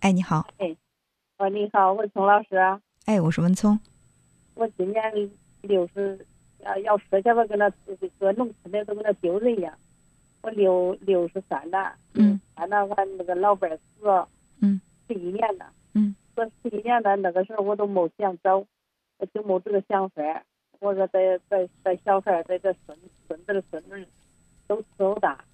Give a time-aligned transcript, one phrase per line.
[0.00, 0.46] 哎，你好。
[0.56, 0.74] 哎，
[1.36, 2.56] 哦，你好，我陈老师。
[3.04, 3.78] 哎，我是文聪。
[4.54, 5.30] 我今年
[5.60, 6.26] 六十，
[6.60, 7.70] 要要说起来跟那
[8.18, 9.76] 搁农村的都跟那丢人一样。
[10.40, 11.92] 我六六十三了。
[12.14, 12.40] 嗯。
[12.54, 14.26] 俺那俺那个老伴死了。
[14.62, 14.80] 嗯。
[15.06, 15.70] 十一年了。
[15.92, 16.16] 嗯。
[16.34, 18.66] 我十一年了，那个时候我都没想走，
[19.18, 20.22] 我就没这个想法。
[20.78, 22.98] 我说在在在小孩在这孙
[23.28, 24.06] 孙子的孙女
[24.66, 25.44] 都伺候大，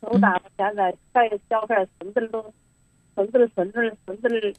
[0.00, 2.54] 伺候大，现在孩小孩孙子都。
[3.16, 4.54] 孙子的孙子儿、孙子儿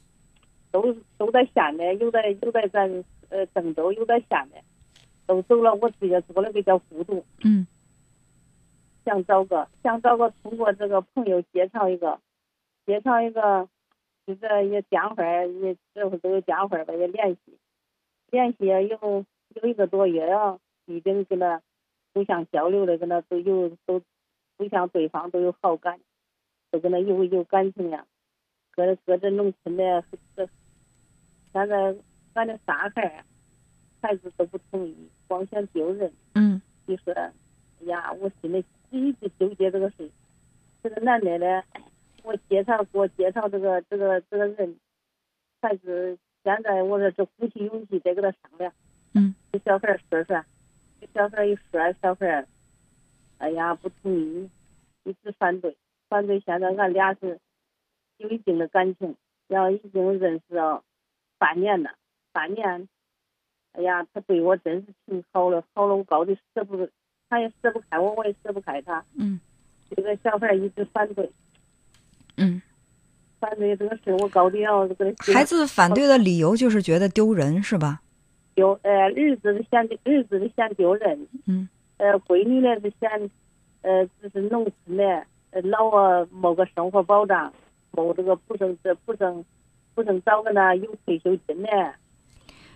[0.70, 4.52] 都都在县里，有在有在咱呃郑州，有在县里，
[5.26, 5.74] 都走了。
[5.76, 7.24] 我直接做了个叫孤独。
[7.44, 7.66] 嗯。
[9.04, 12.20] 想找个，想找个通过这个朋友介绍一个，
[12.84, 13.66] 介绍一个，
[14.26, 17.56] 就是也电话也这会都有电话吧，也联系，
[18.30, 21.62] 联系有有一个多月了，已经跟他
[22.12, 24.02] 互相交流的，跟他都有都
[24.58, 25.98] 互相对方都有好感，
[26.70, 28.04] 都跟他有有感情了。
[28.78, 30.04] 搁搁这农村的，
[30.36, 30.48] 这
[31.52, 31.96] 现在
[32.34, 33.24] 俺的仨孩
[34.00, 34.94] 孩子都不同意，
[35.26, 36.12] 光想丢人。
[36.34, 36.62] 嗯。
[36.86, 37.32] 你说，哎
[37.86, 40.08] 呀，我心里一直纠结这个事。
[40.80, 41.64] 这个男的呢，
[42.22, 44.76] 我介绍给我介绍这个这个这个人，
[45.60, 48.72] 孩子现在我说这鼓起勇气再跟他商量。
[49.14, 49.34] 嗯。
[49.50, 50.44] 给小孩说说，
[51.00, 52.46] 给小孩一说，小孩，
[53.38, 54.48] 哎呀，不同意，
[55.02, 55.76] 一直反对，
[56.08, 56.38] 反对。
[56.38, 57.40] 现在俺俩是。
[58.18, 59.14] 有一定的感情，
[59.46, 60.82] 然后已经认识了
[61.38, 61.90] 半年了。
[62.32, 62.88] 半年，
[63.72, 66.88] 哎呀，他对我真是挺好的，好了我高的舍不得，
[67.28, 69.04] 他也舍不开我，我也舍不开他。
[69.14, 69.40] 嗯。
[69.90, 71.30] 这个小孩一直反对。
[72.36, 72.60] 嗯。
[73.40, 75.14] 反对这个事，我高的要这个。
[75.32, 78.02] 孩子反对的理由就是觉得丢人，是吧？
[78.54, 81.26] 丢呃，儿子是嫌儿子是嫌丢人。
[81.46, 81.68] 嗯。
[81.96, 83.30] 呃，闺女呢是嫌，
[83.82, 85.26] 呃，就是农村的，
[85.62, 87.52] 老啊没个生活保障。
[88.02, 89.44] 我这个不能这不能
[89.94, 91.68] 不能找个那有退休金的。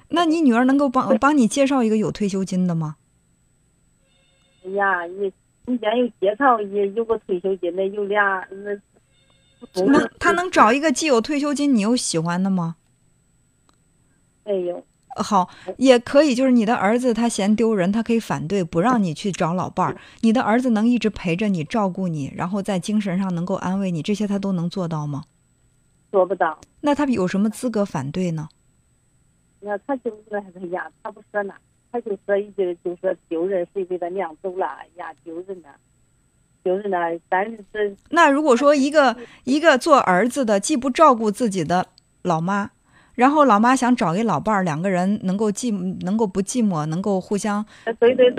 [0.08, 2.96] 那你女儿能够帮帮你介绍一个有退休金的吗？
[4.64, 5.32] 哎呀，你
[5.66, 8.78] 中间有介绍也有个退休金的，有俩那。
[9.86, 12.74] 那他能找一个既有退休金你又喜欢的吗？
[14.44, 14.84] 没有。
[15.16, 19.96] 好，也可以，就是你的儿子他嫌丢人，他可以反对不让你去找老伴儿。
[20.20, 25.24] 你的儿子能一直陪着你，照顾你，然后在精神上能够安慰你，这些他都能做到吗？
[26.10, 26.58] 做不到。
[26.80, 28.48] 那他有什么资格反对呢？
[29.60, 31.54] 那他就是哎呀，他不说那，
[31.90, 34.66] 他就说一句，就说丢人，谁给他娘走了？
[34.66, 35.68] 哎呀，丢人呢，
[36.62, 36.96] 丢人呢！
[37.28, 41.86] 但是这那如果说一个一个做儿子的，既不照顾自己的
[42.22, 42.70] 老妈。
[43.14, 45.72] 然后老妈想找一老伴儿，两个人能够寂
[46.04, 47.64] 能够不寂寞，能够互相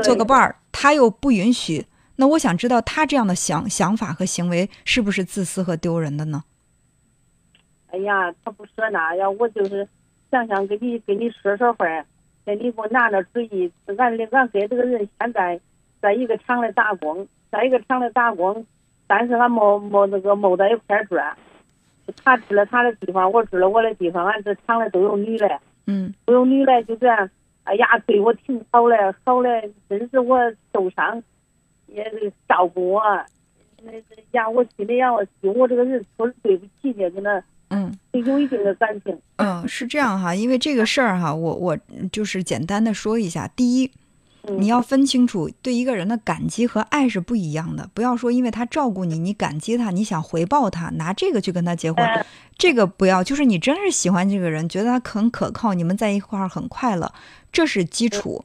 [0.04, 1.86] 做个伴儿，他又不允许。
[2.16, 6.44] 那我想知道他这样的想想法和行为是不是自私和丢人的呢？
[7.92, 9.88] 哎呀，他不说那呀，我就是
[10.32, 11.86] 想想跟你跟你说说话，
[12.46, 13.72] 那你给我拿拿主意。
[13.86, 13.96] 俺
[14.32, 15.60] 俺给这个人现在
[16.02, 18.66] 在一个厂里打工，在一个厂里打工，
[19.06, 21.16] 但是俺没没那个没在一块儿住。
[22.24, 24.26] 他指了他的地方，我指了我的地方。
[24.26, 27.30] 俺这厂里都有女的，嗯，都有女的，就这样。
[27.64, 29.50] 哎呀，对我挺好的，好的，
[29.90, 30.38] 真是我
[30.74, 31.22] 受伤
[31.88, 32.04] 也
[32.48, 33.02] 照顾我。
[33.82, 33.92] 那
[34.32, 39.18] 呀，我心里呀，我我这个人说是对不起你，跟他，嗯，有一定的感情。
[39.38, 41.78] 嗯，是这样哈，因为这个事儿哈，我我
[42.12, 43.48] 就是简单的说一下。
[43.48, 43.90] 第一。
[44.58, 47.90] 你要分清楚，对一个人的感激和爱是不一样的。
[47.94, 52.06] 不要说因为他照顾你，你感激他，你想回报他，拿这个去跟他结婚，
[52.58, 53.24] 这个不要。
[53.24, 57.14] 就是你真是喜欢这个人，觉得他很可靠，你们在一块儿很快乐，
[57.54, 58.44] 这是基础。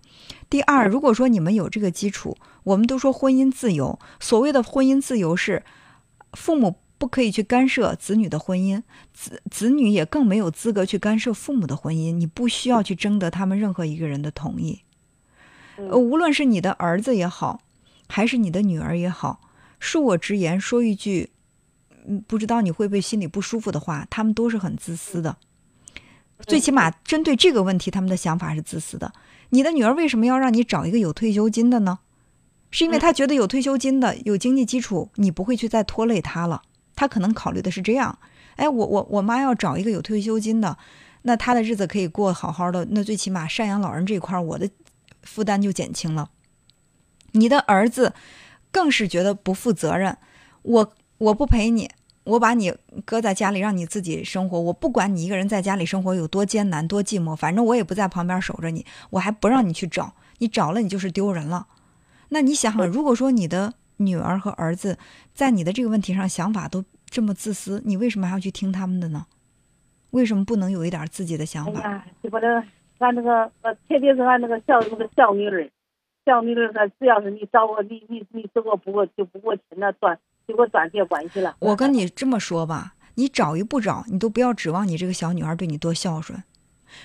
[0.49, 3.99] 第二，如果说你们有这个基础，我们都说婚姻自由。
[4.21, 5.65] 所谓的婚姻自由是，
[6.35, 8.81] 父母不可以去干涉子女的婚姻，
[9.13, 12.15] 子子女也更没有资格去干涉父母的婚姻。
[12.15, 14.83] 你不需要去征得他们任何一个人的同意。
[15.79, 17.61] 呃，无论是你的儿子也好，
[18.09, 19.41] 还是你的女儿也好，
[19.81, 21.31] 恕我直言，说一句，
[22.07, 25.37] 嗯，不知道你会不会心里不舒服的话，他们都是很自私的。
[26.47, 29.13] 最起码针对这个问题，他们的想法是自私的。
[29.51, 32.01] 你的女儿为什么要让你找一个有退休金的呢？
[32.71, 36.63] 是因为她觉得有退休金的、有经济基础，你不会去再拖累她了。
[36.97, 38.19] 她可能考虑的是这样：
[38.57, 40.77] 哎，我我我妈要找一个有退休金的，
[41.23, 42.87] 那她的日子可以过好好的。
[42.91, 44.69] 那最起码赡养老人这一块，我的。
[45.23, 46.31] 负担就减轻了，
[47.33, 48.15] 你的儿子
[48.71, 50.17] 更是觉得不负责任。
[50.63, 51.91] 我我不陪你，
[52.25, 52.75] 我把你
[53.05, 61.67] 搁在家里让你自己生活，我不管你一个人在家里生活有多艰难多寂寞，反正我也不在旁边守着你，我还不让你去找，你找了你就是丢人了。
[62.31, 64.99] 那你想想，如果说你的女儿和儿子
[65.35, 69.27] 在你的这个问题上想法都这么自私，你为什么还要去听他们的呢？
[70.11, 72.05] 为什么不能有一点自己的想法？
[72.99, 75.71] 俺那个呃，特别是俺那个小那个小女儿，
[76.25, 81.57] 小女儿她只要是你找我，你你你走我不过就不过亲了，断就给我断绝关系了。
[81.61, 86.43] 我跟你这么说吧，你找与不找，你都不要指望你这个小女孩对你多孝顺。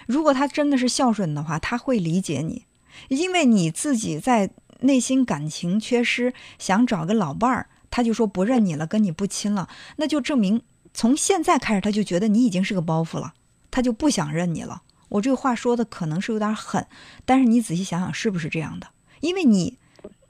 [0.07, 2.65] 如果她真的是孝顺的话，她会理解你，
[3.09, 4.49] 因为你自己在
[4.79, 9.67] 内心感情缺失，想找个老伴儿，她就说不认你了，跟你不亲了，
[9.97, 10.61] 那就证明
[10.93, 13.33] 从现在开始，她就觉得你已经是个包袱了，
[13.69, 14.81] 她就不想认你了。
[15.13, 16.85] 我这个话说的可能是有点狠，
[17.23, 18.87] 但是你仔细想想，是不是这样的？
[19.21, 19.77] 因为你，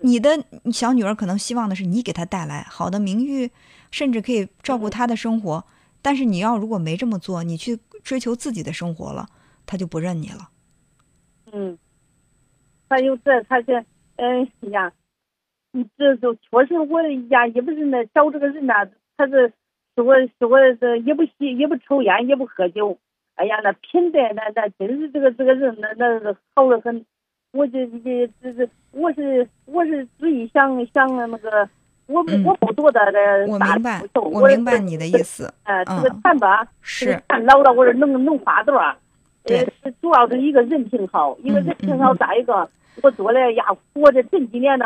[0.01, 3.49] 你的小女儿可能希望的是你给她带来好的名誉，
[3.91, 5.63] 甚至可以照顾她的生活。
[6.01, 9.29] 但是你要如果没这么做，你去追求自己的生活了，
[9.65, 10.49] 她就不认你了。
[11.53, 11.77] 嗯，
[12.89, 13.77] 还有这，他这，
[14.17, 14.91] 哎呀，
[15.71, 18.73] 你这就确实我呀，也不是那找这个人呐，
[19.15, 19.53] 他是
[19.95, 20.03] 说
[20.39, 22.97] 说这也不吸也不抽烟也不喝酒，
[23.35, 27.05] 哎呀，那品德那那真是这个这个人那那好的很。
[27.51, 31.69] 我这这这这，我是我是注意想想那个，
[32.07, 35.53] 我我不多大的我大明白，富有我明白你的意思。
[35.61, 38.95] 呃，这个钱吧，是钱老了，我是能能花多少？
[39.45, 39.71] 是
[40.01, 42.67] 主要是一个人品好，一个人品好，再一个
[43.03, 44.85] 我做的呀，我这这几年呢，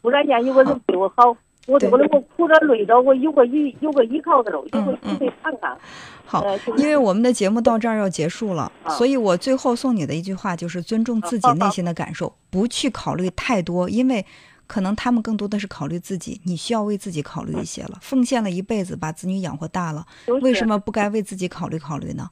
[0.00, 5.76] 突然间有个人对我好，我对做的我苦着累着，我有个依有个依靠的了，有个嗯嗯有个看看。
[6.24, 14.24] 好呃就是，因为我们的节目到这儿要结束了，啊所以我最后送你的一句话就是尊重自己内心的感受，不去考虑太多，因为
[14.66, 17.98] 可能他们更多的是考虑自己，你需要为自己考虑一些了。
[18.00, 20.04] 奉献了一辈子，把子女养活大了，
[20.42, 22.30] 为什么不该为自己考虑考虑呢？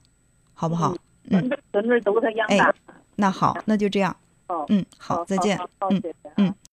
[0.54, 0.94] 好不好？
[1.30, 2.74] 嗯，孙女都他养大。
[3.16, 4.14] 那好，那就这样。
[4.48, 5.58] 哦嗯，好，再见。
[5.90, 6.02] 嗯
[6.36, 6.54] 嗯。